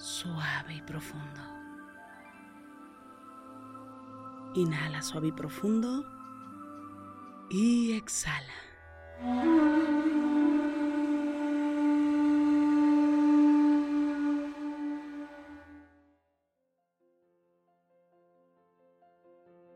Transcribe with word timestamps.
suave 0.00 0.74
y 0.74 0.82
profundo. 0.82 1.40
Inhala 4.54 5.02
suave 5.02 5.28
y 5.28 5.32
profundo. 5.32 6.04
Y 7.50 7.92
exhala. 7.92 8.54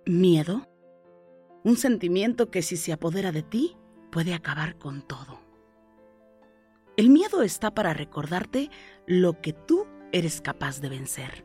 Miedo. 0.07 0.69
Un 1.65 1.77
sentimiento 1.77 2.51
que 2.51 2.63
si 2.63 2.77
se 2.77 2.93
apodera 2.93 3.33
de 3.33 3.43
ti 3.43 3.77
puede 4.11 4.35
acabar 4.35 4.77
con 4.79 5.03
todo. 5.03 5.41
El 6.97 7.11
miedo 7.11 7.43
está 7.43 7.75
para 7.75 7.93
recordarte 7.93 8.71
lo 9.07 9.41
que 9.41 9.53
tú 9.53 9.84
eres 10.15 10.41
capaz 10.41 10.81
de 10.81 10.89
vencer. 10.89 11.45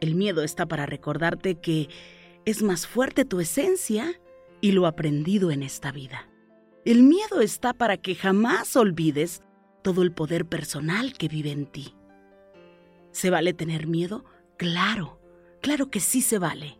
El 0.00 0.14
miedo 0.14 0.42
está 0.42 0.66
para 0.66 0.86
recordarte 0.86 1.56
que 1.56 1.88
es 2.46 2.62
más 2.62 2.86
fuerte 2.86 3.24
tu 3.24 3.40
esencia 3.40 4.18
y 4.60 4.72
lo 4.72 4.86
aprendido 4.86 5.50
en 5.50 5.62
esta 5.62 5.92
vida. 5.92 6.28
El 6.84 7.02
miedo 7.02 7.42
está 7.42 7.74
para 7.74 7.98
que 7.98 8.14
jamás 8.14 8.76
olvides 8.76 9.42
todo 9.82 10.02
el 10.02 10.12
poder 10.12 10.46
personal 10.46 11.12
que 11.12 11.28
vive 11.28 11.50
en 11.50 11.66
ti. 11.66 11.94
¿Se 13.10 13.28
vale 13.28 13.52
tener 13.52 13.86
miedo? 13.86 14.24
Claro, 14.56 15.20
claro 15.60 15.90
que 15.90 16.00
sí 16.00 16.22
se 16.22 16.38
vale 16.38 16.78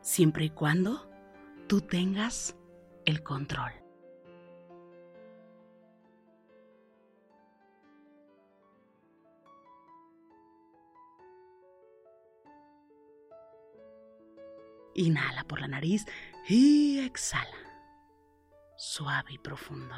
siempre 0.00 0.46
y 0.46 0.50
cuando 0.50 1.10
tú 1.66 1.80
tengas 1.80 2.56
el 3.04 3.22
control. 3.22 3.72
Inhala 14.98 15.44
por 15.44 15.60
la 15.60 15.68
nariz 15.68 16.06
y 16.48 17.00
exhala, 17.00 17.58
suave 18.78 19.34
y 19.34 19.38
profundo. 19.38 19.94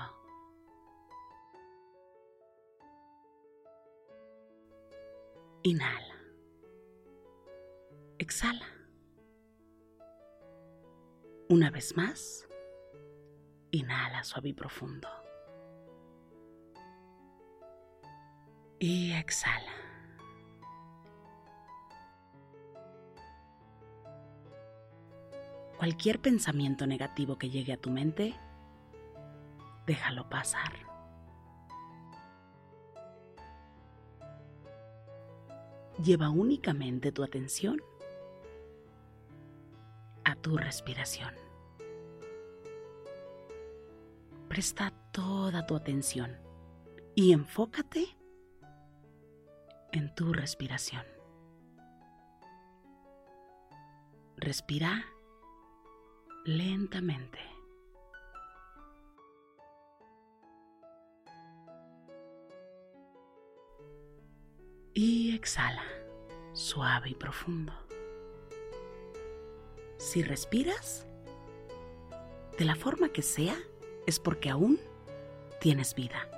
Inhala. 5.62 6.16
Exhala. 8.18 8.66
Una 11.48 11.70
vez 11.70 11.96
más, 11.96 12.48
inhala 13.70 14.24
suave 14.24 14.48
y 14.48 14.52
profundo. 14.52 15.08
Y 18.80 19.12
exhala. 19.12 19.77
Cualquier 25.78 26.20
pensamiento 26.20 26.86
negativo 26.86 27.38
que 27.38 27.48
llegue 27.48 27.72
a 27.72 27.80
tu 27.80 27.90
mente, 27.90 28.34
déjalo 29.86 30.28
pasar. 30.28 30.72
Lleva 36.02 36.30
únicamente 36.30 37.10
tu 37.10 37.24
atención 37.24 37.80
tu 40.42 40.56
respiración. 40.56 41.34
Presta 44.48 44.92
toda 45.12 45.66
tu 45.66 45.76
atención 45.76 46.36
y 47.14 47.32
enfócate 47.32 48.16
en 49.92 50.14
tu 50.14 50.32
respiración. 50.32 51.04
Respira 54.36 55.04
lentamente. 56.48 57.38
Y 64.94 65.34
exhala, 65.34 65.84
suave 66.54 67.10
y 67.10 67.14
profundo. 67.14 67.74
Si 69.98 70.22
respiras, 70.22 71.06
de 72.56 72.64
la 72.64 72.74
forma 72.74 73.10
que 73.10 73.20
sea, 73.20 73.56
es 74.06 74.18
porque 74.18 74.48
aún 74.48 74.80
tienes 75.60 75.94
vida. 75.94 76.30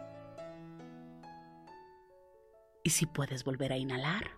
Y 2.83 2.91
si 2.91 3.07
puedes 3.07 3.45
volver 3.45 3.73
a 3.73 3.77
inhalar, 3.77 4.29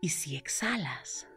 y 0.00 0.08
si 0.08 0.36
exhalas, 0.36 1.28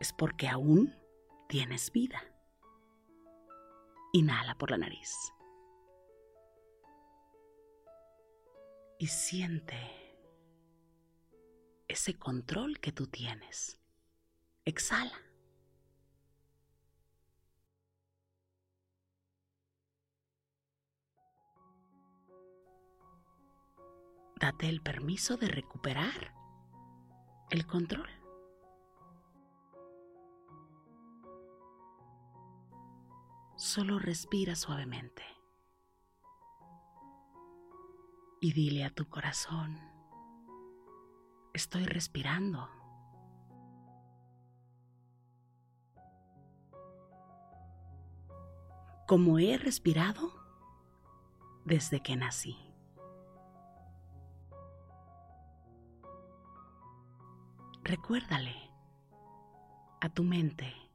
es 0.00 0.12
porque 0.14 0.48
aún 0.48 0.96
tienes 1.46 1.92
vida. 1.92 2.22
Inhala 4.12 4.56
por 4.56 4.70
la 4.70 4.78
nariz. 4.78 5.14
Y 8.98 9.06
siente 9.06 9.76
ese 11.86 12.18
control 12.18 12.80
que 12.80 12.92
tú 12.92 13.06
tienes. 13.06 13.78
Exhala. 14.64 15.18
Date 24.40 24.68
el 24.68 24.80
permiso 24.80 25.36
de 25.36 25.48
recuperar 25.48 26.34
el 27.50 27.66
control. 27.66 28.19
Solo 33.60 33.98
respira 33.98 34.56
suavemente 34.56 35.22
y 38.40 38.54
dile 38.54 38.86
a 38.86 38.90
tu 38.90 39.06
corazón, 39.06 39.78
estoy 41.52 41.84
respirando. 41.84 42.70
Como 49.06 49.38
he 49.38 49.58
respirado 49.58 50.32
desde 51.66 52.00
que 52.00 52.16
nací. 52.16 52.56
Recuérdale 57.82 58.56
a 60.00 60.08
tu 60.08 60.24
mente 60.24 60.89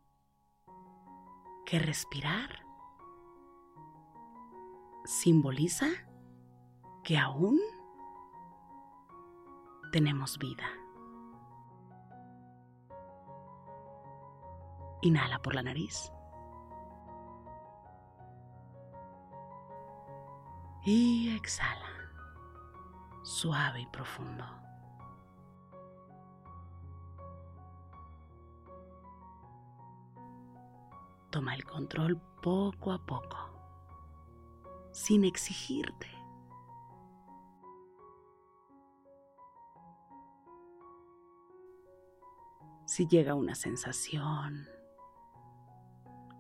que 1.66 1.80
respirar 1.80 2.64
simboliza 5.06 5.88
que 7.04 7.18
aún 7.18 7.60
tenemos 9.92 10.38
vida. 10.38 10.66
Inhala 15.02 15.42
por 15.42 15.56
la 15.56 15.64
nariz. 15.64 16.12
Y 20.84 21.36
exhala, 21.36 21.90
suave 23.24 23.82
y 23.82 23.88
profundo. 23.88 24.65
Toma 31.36 31.54
el 31.54 31.66
control 31.66 32.18
poco 32.42 32.94
a 32.94 33.06
poco, 33.06 33.38
sin 34.94 35.26
exigirte. 35.26 36.08
Si 42.86 43.06
llega 43.10 43.36
una 43.36 43.54
sensación 43.54 44.66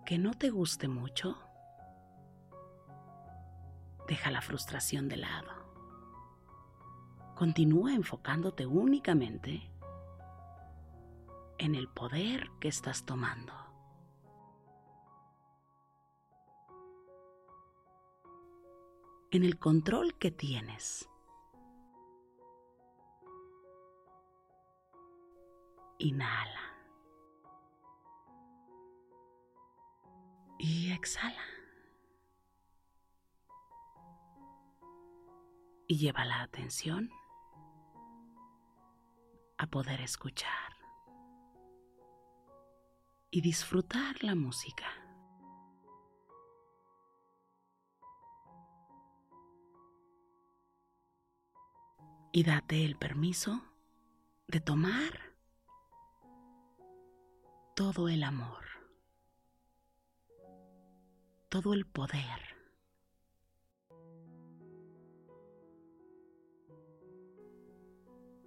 que 0.05 0.17
no 0.17 0.33
te 0.33 0.49
guste 0.49 0.87
mucho, 0.87 1.37
deja 4.07 4.31
la 4.31 4.39
frustración 4.39 5.09
de 5.09 5.17
lado. 5.17 5.51
Continúa 7.35 7.93
enfocándote 7.93 8.65
únicamente 8.65 9.69
en 11.57 11.75
el 11.75 11.89
poder 11.89 12.49
que 12.61 12.69
estás 12.69 13.05
tomando. 13.05 13.64
En 19.35 19.43
el 19.43 19.59
control 19.59 20.17
que 20.17 20.31
tienes. 20.31 21.09
Inhala. 25.99 26.61
Y 30.57 30.93
exhala. 30.93 31.43
Y 35.87 35.97
lleva 35.97 36.23
la 36.23 36.41
atención 36.41 37.09
a 39.57 39.67
poder 39.67 39.99
escuchar 39.99 40.49
y 43.31 43.41
disfrutar 43.41 44.23
la 44.23 44.33
música. 44.33 45.04
Y 52.35 52.43
date 52.43 52.83
el 52.83 52.97
permiso 52.97 53.63
de 54.45 54.59
tomar 54.59 55.33
todo 57.77 58.09
el 58.09 58.23
amor, 58.23 58.65
todo 61.47 61.73
el 61.73 61.85
poder. 61.85 62.53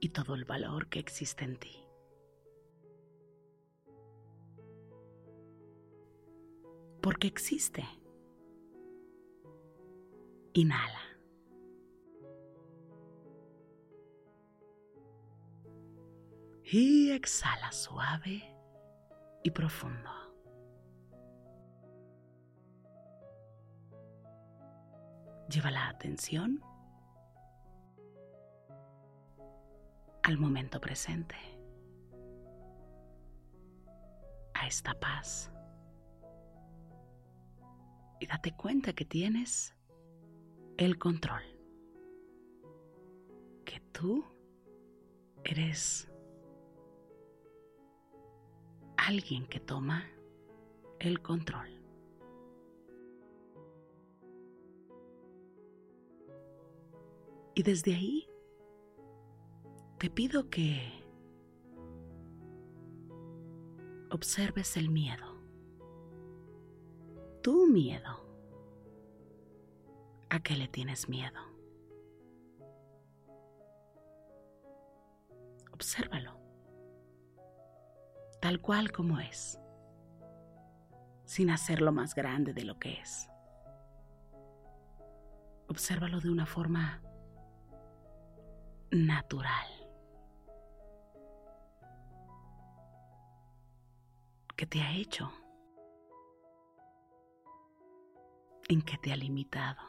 y 0.01 0.11
todo 0.11 0.37
el 0.37 0.45
valor 0.45 0.87
que 0.87 1.01
existe 1.01 1.45
en 1.45 1.57
ti. 1.57 1.85
Porque 7.03 7.27
existe. 7.27 7.85
Inhala. 10.53 10.98
Y 16.71 17.11
exhala 17.13 17.73
suave 17.73 18.55
y 19.43 19.51
profundo. 19.51 20.11
Lleva 25.49 25.71
la 25.71 25.89
atención 25.89 26.63
al 30.23 30.37
momento 30.37 30.79
presente, 30.79 31.37
a 34.53 34.67
esta 34.67 34.93
paz. 34.93 35.51
Y 38.21 38.27
date 38.27 38.55
cuenta 38.55 38.93
que 38.93 39.07
tienes 39.07 39.75
el 40.77 40.99
control, 40.99 41.45
que 43.65 43.81
tú 43.93 44.23
eres 45.45 46.08
alguien 49.09 49.47
que 49.47 49.59
toma 49.59 50.05
el 50.99 51.23
control. 51.23 51.71
Y 57.55 57.63
desde 57.63 57.95
ahí 57.95 58.29
te 59.99 60.11
pido 60.11 60.51
que 60.51 60.93
observes 64.11 64.77
el 64.77 64.91
miedo, 64.91 65.41
tu 67.43 67.67
miedo. 67.67 68.27
¿A 70.29 70.43
qué 70.43 70.55
le 70.55 70.69
tienes 70.69 71.09
miedo? 71.09 71.41
Obsérvalo 75.73 76.38
tal 78.49 78.63
cual 78.63 78.91
como 78.93 79.21
es, 79.21 79.61
sin 81.27 81.51
hacerlo 81.51 81.93
más 81.93 82.15
grande 82.15 82.55
de 82.55 82.65
lo 82.65 82.79
que 82.79 82.95
es. 82.95 83.29
Obsérvalo 85.69 86.19
de 86.19 86.31
una 86.31 86.47
forma 86.47 87.03
natural. 88.91 89.69
¿Qué 94.57 94.65
te 94.65 94.81
ha 94.81 94.95
hecho? 94.95 95.31
¿En 98.71 98.81
qué 98.81 98.97
te 98.97 99.13
ha 99.13 99.17
limitado? 99.17 99.83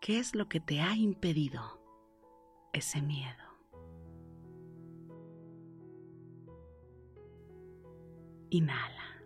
¿Qué 0.00 0.18
es 0.18 0.34
lo 0.34 0.48
que 0.48 0.60
te 0.60 0.80
ha 0.80 0.96
impedido 0.96 1.78
ese 2.72 3.02
miedo? 3.02 3.41
Inhala. 8.52 9.24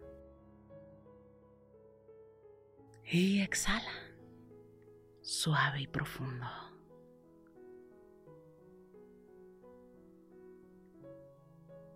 Y 3.02 3.40
exhala. 3.40 3.90
Suave 5.21 5.80
y 5.80 5.88
profundo. 5.88 6.47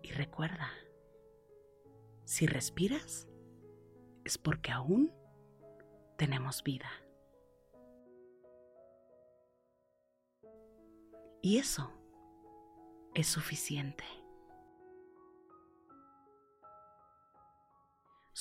Y 0.03 0.11
recuerda, 0.11 0.69
si 2.25 2.47
respiras, 2.47 3.29
es 4.25 4.37
porque 4.37 4.73
aún 4.73 5.09
tenemos 6.17 6.61
vida. 6.63 6.91
Y 11.41 11.59
eso 11.59 11.93
es 13.15 13.27
suficiente. 13.27 14.03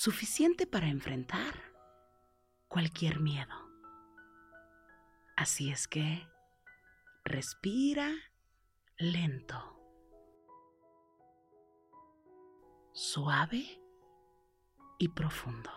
Suficiente 0.02 0.66
para 0.66 0.88
enfrentar 0.88 1.52
cualquier 2.68 3.20
miedo. 3.20 3.54
Así 5.36 5.70
es 5.70 5.86
que 5.86 6.26
Respira 7.22 8.10
lento, 8.96 9.58
suave 12.92 13.62
y 14.98 15.08
profundo. 15.08 15.70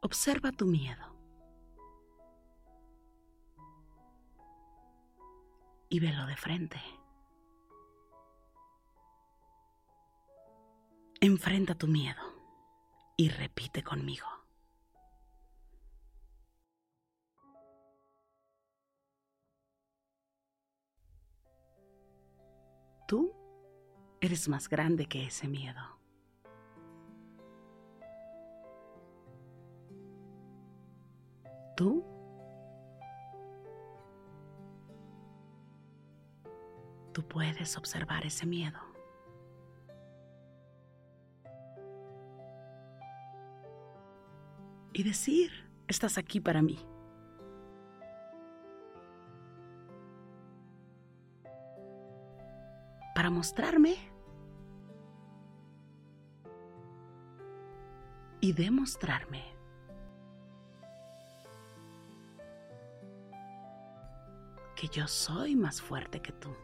Observa 0.00 0.50
tu 0.50 0.64
miedo 0.64 1.14
y 5.90 6.00
velo 6.00 6.24
de 6.24 6.36
frente. 6.38 7.03
Enfrenta 11.26 11.74
tu 11.74 11.86
miedo 11.86 12.20
y 13.16 13.30
repite 13.30 13.82
conmigo. 13.82 14.26
Tú 23.08 23.32
eres 24.20 24.50
más 24.50 24.68
grande 24.68 25.06
que 25.06 25.24
ese 25.24 25.48
miedo. 25.48 25.80
Tú 31.74 32.04
tú 37.14 37.26
puedes 37.26 37.78
observar 37.78 38.26
ese 38.26 38.44
miedo. 38.44 38.83
Y 44.94 45.02
decir, 45.02 45.50
estás 45.88 46.16
aquí 46.18 46.40
para 46.40 46.62
mí. 46.62 46.78
Para 53.12 53.28
mostrarme 53.28 53.96
y 58.40 58.52
demostrarme 58.52 59.42
que 64.76 64.86
yo 64.88 65.08
soy 65.08 65.56
más 65.56 65.82
fuerte 65.82 66.20
que 66.20 66.32
tú. 66.32 66.54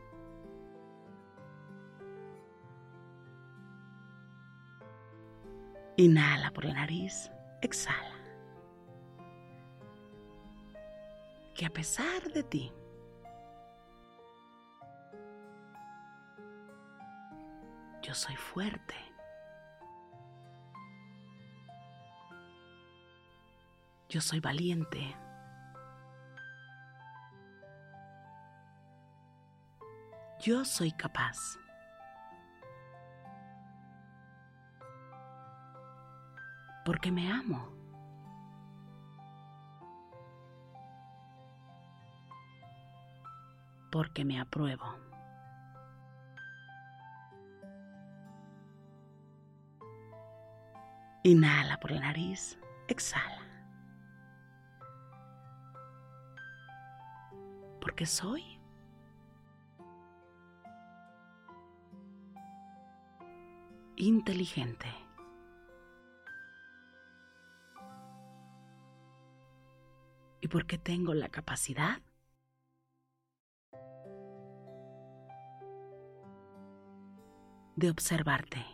Inhala 5.97 6.53
por 6.53 6.65
la 6.65 6.75
nariz, 6.75 7.31
exhala. 7.61 8.20
Que 11.61 11.67
a 11.67 11.71
pesar 11.71 12.23
de 12.33 12.43
ti, 12.43 12.73
yo 18.00 18.14
soy 18.14 18.35
fuerte. 18.35 18.95
Yo 24.09 24.23
soy 24.23 24.40
valiente. 24.40 25.14
Yo 30.40 30.64
soy 30.64 30.93
capaz. 30.93 31.59
porque 36.90 37.12
me 37.12 37.31
amo. 37.31 37.80
Porque 43.91 44.25
me 44.25 44.41
apruebo. 44.41 44.85
Inhala 51.23 51.79
por 51.81 51.91
la 51.91 52.01
nariz, 52.01 52.59
exhala. 52.89 53.43
Porque 57.81 58.07
soy 58.07 58.59
inteligente. 63.97 64.87
y 70.41 70.49
porque 70.49 70.79
tengo 70.79 71.15
la 71.15 71.29
capacidad 71.29 72.01
de 77.77 77.91
observarte. 77.91 78.65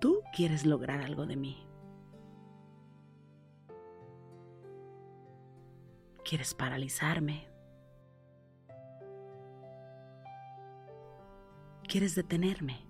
Tú 0.00 0.22
quieres 0.34 0.66
lograr 0.66 1.00
algo 1.00 1.26
de 1.26 1.36
mí. 1.36 1.66
Quieres 6.24 6.54
paralizarme. 6.54 7.48
Quieres 11.88 12.14
detenerme. 12.14 12.84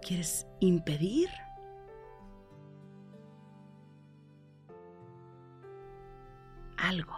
¿Quieres 0.00 0.46
impedir? 0.60 1.28
Algo. 6.88 7.16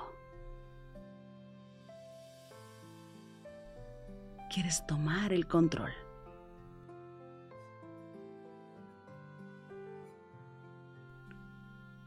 Quieres 4.51 4.87
tomar 4.87 5.31
el 5.31 5.47
control. 5.47 5.93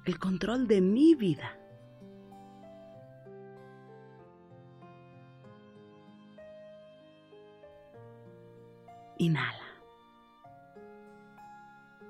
El 0.06 0.18
control 0.18 0.68
de 0.68 0.82
mi 0.82 1.14
vida. 1.14 1.56
Inhala 9.20 9.68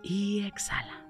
y 0.01 0.45
exhala. 0.45 1.00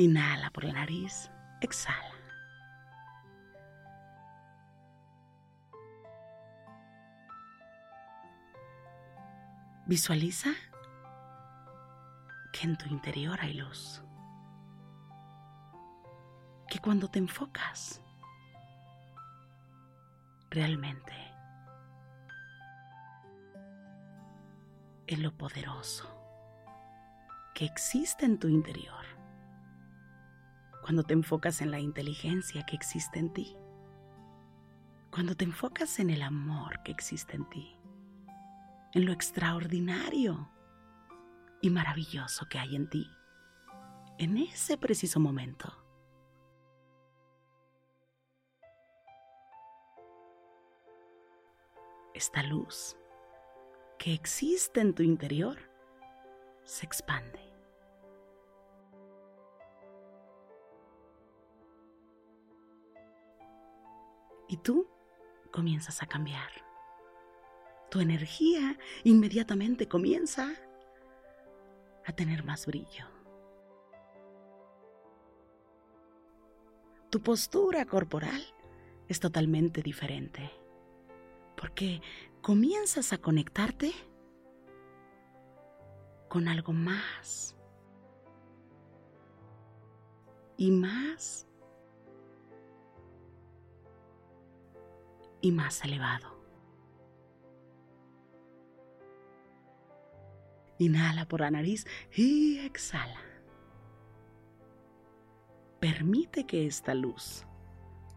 Inhala 0.00 0.48
por 0.48 0.64
la 0.64 0.72
nariz, 0.72 1.30
exhala. 1.60 2.14
Visualiza 9.84 10.52
que 12.50 12.62
en 12.62 12.78
tu 12.78 12.88
interior 12.88 13.38
hay 13.42 13.52
luz. 13.52 14.02
Que 16.70 16.78
cuando 16.78 17.08
te 17.08 17.18
enfocas, 17.18 18.00
realmente 20.48 21.12
en 25.08 25.22
lo 25.22 25.36
poderoso 25.36 26.08
que 27.52 27.66
existe 27.66 28.24
en 28.24 28.38
tu 28.38 28.48
interior. 28.48 29.19
Cuando 30.82 31.02
te 31.02 31.14
enfocas 31.14 31.60
en 31.60 31.70
la 31.70 31.78
inteligencia 31.78 32.64
que 32.64 32.76
existe 32.76 33.18
en 33.18 33.32
ti. 33.32 33.56
Cuando 35.10 35.36
te 35.36 35.44
enfocas 35.44 35.98
en 35.98 36.10
el 36.10 36.22
amor 36.22 36.82
que 36.82 36.92
existe 36.92 37.36
en 37.36 37.48
ti. 37.48 37.76
En 38.94 39.04
lo 39.04 39.12
extraordinario 39.12 40.50
y 41.60 41.70
maravilloso 41.70 42.46
que 42.48 42.58
hay 42.58 42.76
en 42.76 42.88
ti. 42.88 43.06
En 44.18 44.36
ese 44.36 44.78
preciso 44.78 45.20
momento. 45.20 45.76
Esta 52.14 52.42
luz 52.42 52.96
que 53.98 54.12
existe 54.14 54.80
en 54.80 54.94
tu 54.94 55.02
interior 55.02 55.58
se 56.64 56.86
expande. 56.86 57.49
Y 64.50 64.56
tú 64.56 64.88
comienzas 65.52 66.02
a 66.02 66.06
cambiar. 66.06 66.50
Tu 67.88 68.00
energía 68.00 68.76
inmediatamente 69.04 69.86
comienza 69.86 70.52
a 72.04 72.12
tener 72.12 72.42
más 72.42 72.66
brillo. 72.66 73.06
Tu 77.10 77.20
postura 77.22 77.84
corporal 77.84 78.42
es 79.06 79.20
totalmente 79.20 79.82
diferente, 79.82 80.50
porque 81.56 82.02
comienzas 82.42 83.12
a 83.12 83.18
conectarte 83.18 83.92
con 86.28 86.48
algo 86.48 86.72
más 86.72 87.56
y 90.56 90.72
más 90.72 91.46
y 95.40 95.52
más 95.52 95.84
elevado. 95.84 96.38
Inhala 100.78 101.26
por 101.26 101.40
la 101.40 101.50
nariz 101.50 101.86
y 102.16 102.58
exhala. 102.60 103.20
Permite 105.78 106.46
que 106.46 106.66
esta 106.66 106.94
luz 106.94 107.44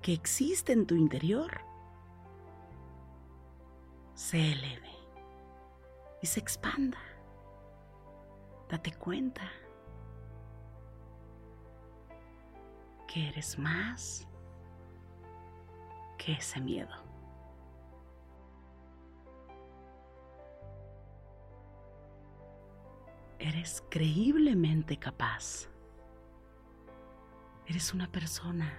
que 0.02 0.14
existe 0.14 0.74
en 0.74 0.86
tu 0.86 0.96
interior 0.96 1.62
se 4.16 4.54
eleve 4.54 4.92
y 6.22 6.28
se 6.28 6.40
expanda. 6.40 7.00
Date 8.70 8.94
cuenta 8.94 9.44
que 13.08 13.28
eres 13.28 13.60
más 13.60 14.28
que 16.18 16.34
ese 16.34 16.62
miedo. 16.62 17.03
Eres 23.44 23.84
creíblemente 23.90 24.98
capaz. 24.98 25.68
Eres 27.66 27.94
una 27.94 28.10
persona. 28.10 28.72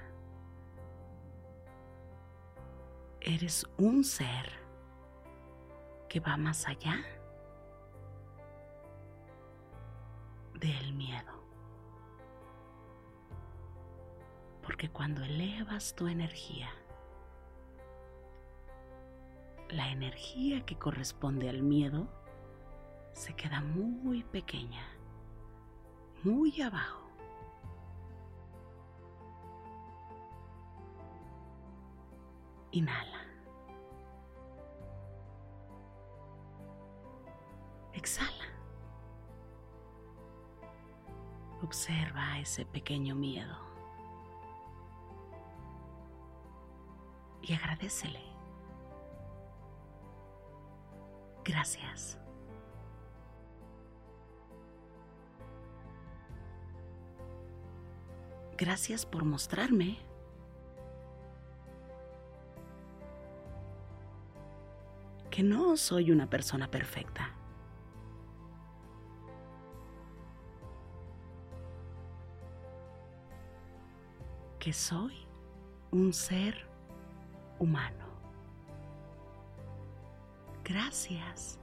Eres 3.21 3.67
un 3.77 4.03
ser 4.05 4.51
que 6.09 6.19
va 6.19 6.39
más 6.39 6.67
allá 6.67 6.97
del 10.59 10.95
miedo. 10.95 11.45
Porque 14.63 14.89
cuando 14.89 15.23
elevas 15.25 15.95
tu 15.95 16.07
energía, 16.09 16.71
la 19.69 19.91
energía 19.91 20.65
que 20.65 20.79
corresponde 20.79 21.51
al 21.51 21.61
miedo 21.61 22.24
se 23.15 23.35
queda 23.35 23.61
muy 23.61 24.25
pequeña, 24.25 24.83
muy 26.25 26.61
abajo. 26.61 27.09
Inhala. 32.73 33.21
Exhala. 37.93 38.29
Observa 41.63 42.41
ese 42.41 42.67
pequeño 42.67 43.15
miedo 43.15 43.57
y 47.43 47.55
agradecele. 47.55 48.21
Gracias. 51.45 52.24
Gracias 58.57 59.05
por 59.05 59.25
mostrarme 59.25 59.99
que 65.31 65.43
no 65.43 65.77
soy 65.77 66.13
una 66.13 66.31
persona 66.31 66.71
perfecta. 66.71 67.31
Que 74.61 74.73
soy 74.73 75.27
un 75.91 76.13
ser 76.13 76.67
humano. 77.59 78.05
Gracias. 80.63 81.59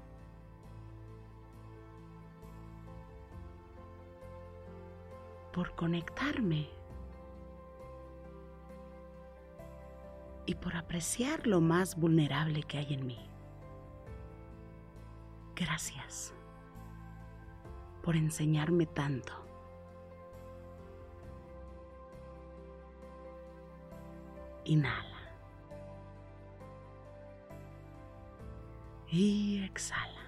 por 5.51 5.75
conectarme 5.75 6.69
y 10.45 10.55
por 10.55 10.75
apreciar 10.75 11.47
lo 11.47 11.61
más 11.61 11.95
vulnerable 11.95 12.63
que 12.63 12.77
hay 12.77 12.93
en 12.93 13.05
mí. 13.05 13.19
Gracias 15.55 16.33
por 18.01 18.15
enseñarme 18.15 18.85
tanto. 18.87 19.33
Inhala. 24.65 25.07
Y 29.07 29.63
exhala. 29.63 30.21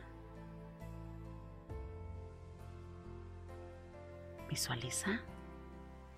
Visualiza 4.49 5.21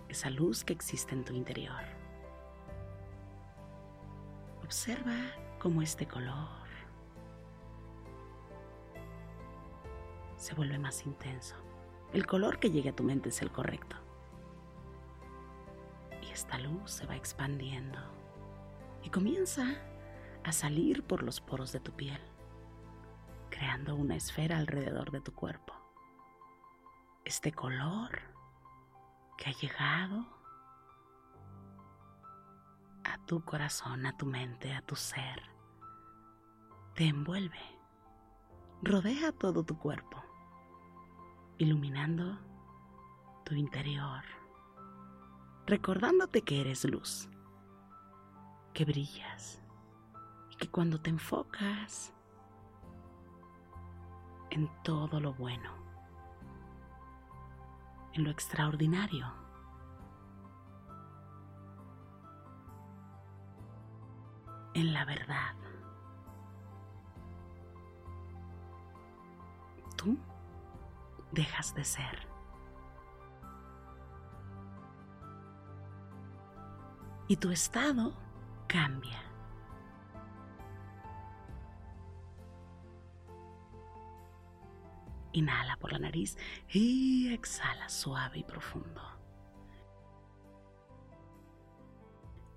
esa 0.09 0.29
luz 0.29 0.65
que 0.65 0.73
existe 0.73 1.13
en 1.13 1.23
tu 1.23 1.33
interior. 1.33 1.94
Observa 4.65 5.15
cómo 5.59 5.83
este 5.83 6.07
color 6.07 6.65
se 10.37 10.55
vuelve 10.55 10.79
más 10.79 11.05
intenso. 11.05 11.55
El 12.13 12.25
color 12.25 12.57
que 12.57 12.71
llegue 12.71 12.89
a 12.89 12.95
tu 12.95 13.03
mente 13.03 13.29
es 13.29 13.43
el 13.43 13.51
correcto. 13.51 13.95
Y 16.19 16.31
esta 16.31 16.57
luz 16.57 16.89
se 16.89 17.05
va 17.05 17.15
expandiendo 17.15 17.99
y 19.03 19.11
comienza 19.11 19.67
a 20.43 20.51
salir 20.51 21.03
por 21.03 21.21
los 21.21 21.41
poros 21.41 21.71
de 21.71 21.79
tu 21.79 21.91
piel, 21.91 22.19
creando 23.51 23.93
una 23.93 24.15
esfera 24.15 24.57
alrededor 24.57 25.11
de 25.11 25.21
tu 25.21 25.31
cuerpo. 25.31 25.75
Este 27.23 27.51
color 27.51 28.19
que 29.37 29.51
ha 29.51 29.53
llegado 29.53 30.25
tu 33.25 33.43
corazón, 33.43 34.05
a 34.05 34.15
tu 34.15 34.25
mente, 34.25 34.73
a 34.73 34.81
tu 34.81 34.95
ser. 34.95 35.41
Te 36.93 37.05
envuelve, 37.07 37.59
rodea 38.81 39.31
todo 39.31 39.63
tu 39.63 39.77
cuerpo, 39.77 40.23
iluminando 41.57 42.37
tu 43.43 43.55
interior, 43.55 44.23
recordándote 45.65 46.41
que 46.41 46.61
eres 46.61 46.85
luz, 46.85 47.29
que 48.73 48.85
brillas 48.85 49.61
y 50.51 50.55
que 50.55 50.69
cuando 50.69 51.01
te 51.01 51.09
enfocas 51.09 52.13
en 54.51 54.69
todo 54.83 55.19
lo 55.19 55.33
bueno, 55.33 55.71
en 58.13 58.23
lo 58.23 58.29
extraordinario, 58.29 59.44
en 64.75 64.93
la 64.93 65.05
verdad. 65.05 65.55
Tú 69.95 70.17
dejas 71.31 71.73
de 71.73 71.83
ser. 71.83 72.27
Y 77.27 77.37
tu 77.37 77.49
estado 77.49 78.13
cambia. 78.67 79.21
Inhala 85.31 85.75
por 85.77 85.91
la 85.91 85.99
nariz 85.99 86.37
y 86.69 87.33
exhala 87.33 87.89
suave 87.89 88.39
y 88.39 88.43
profundo. 88.43 89.01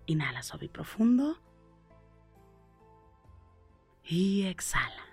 Inhala 0.07 0.43
suave 0.43 0.67
y 0.67 0.69
profundo 0.69 1.48
y 4.09 4.47
exhala. 4.47 5.05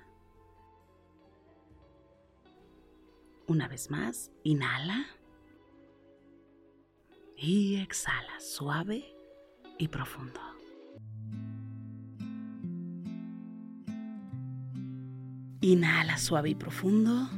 Una 3.48 3.68
vez 3.68 3.92
más, 3.92 4.32
inhala 4.44 5.06
y 7.38 7.76
exhala 7.76 8.40
suave 8.40 9.14
y 9.78 9.90
profundo. 9.90 10.40
Inhala 15.60 16.18
suave 16.18 16.52
y 16.52 16.56
profundo 16.56 17.30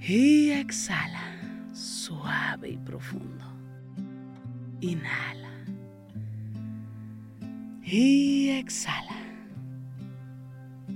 y 0.00 0.50
exhala 0.50 1.72
suave 1.72 2.70
y 2.70 2.76
profundo. 2.78 3.44
Inhala 4.80 5.50
Y 7.82 8.50
exhala. 8.50 9.15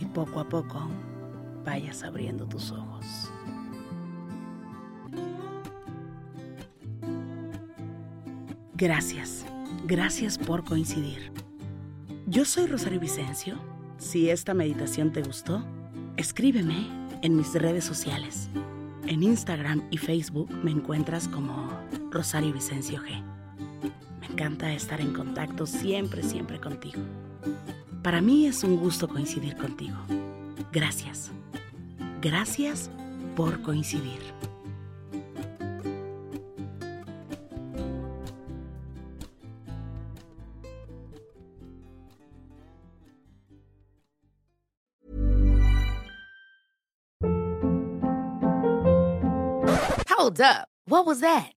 Y 0.00 0.04
poco 0.06 0.40
a 0.40 0.48
poco 0.48 0.88
vayas 1.64 2.02
abriendo 2.02 2.46
tus 2.46 2.70
ojos. 2.70 3.30
Gracias, 8.74 9.46
gracias 9.86 10.36
por 10.36 10.62
coincidir. 10.64 11.32
Yo 12.26 12.44
soy 12.44 12.66
Rosario 12.66 13.00
Vicencio. 13.00 13.56
Si 13.96 14.28
esta 14.28 14.52
meditación 14.52 15.12
te 15.12 15.22
gustó, 15.22 15.64
escríbeme 16.18 16.86
en 17.22 17.36
mis 17.36 17.54
redes 17.54 17.84
sociales. 17.84 18.50
En 19.06 19.22
Instagram 19.22 19.82
y 19.90 19.96
Facebook 19.96 20.50
me 20.62 20.72
encuentras 20.72 21.28
como 21.28 21.70
Rosario 22.10 22.52
Vicencio 22.52 23.00
G. 23.00 23.22
Me 24.20 24.26
encanta 24.26 24.72
estar 24.72 25.00
en 25.00 25.14
contacto 25.14 25.64
siempre, 25.64 26.22
siempre 26.22 26.60
contigo. 26.60 27.00
Para 28.06 28.20
mí 28.20 28.46
es 28.46 28.62
un 28.62 28.76
gusto 28.76 29.08
coincidir 29.08 29.56
contigo. 29.56 29.96
Gracias. 30.70 31.32
Gracias 32.22 32.88
por 33.34 33.60
coincidir. 33.62 34.20
Hold 50.16 50.40
up. 50.40 50.68
What 50.86 51.06
was 51.06 51.18
that? 51.22 51.55